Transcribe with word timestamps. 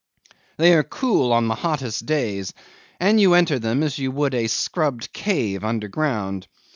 They 0.57 0.73
are 0.73 0.81
cool 0.81 1.31
on 1.31 1.47
the 1.47 1.53
hottest 1.53 2.07
days, 2.07 2.55
and 2.99 3.21
you 3.21 3.35
enter 3.35 3.59
them 3.59 3.83
as 3.83 3.99
you 3.99 4.09
would 4.09 4.33
a 4.33 4.47
scrubbed 4.47 5.13
cave 5.13 5.63
underground. 5.63 6.47